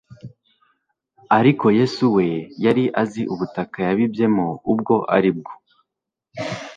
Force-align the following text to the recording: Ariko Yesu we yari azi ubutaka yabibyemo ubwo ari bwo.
Ariko 1.37 1.65
Yesu 1.79 2.03
we 2.15 2.27
yari 2.65 2.83
azi 3.01 3.21
ubutaka 3.33 3.77
yabibyemo 3.87 4.47
ubwo 4.71 4.95
ari 5.15 5.31
bwo. 5.37 5.51